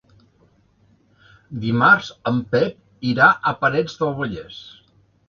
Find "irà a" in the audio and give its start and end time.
3.11-3.55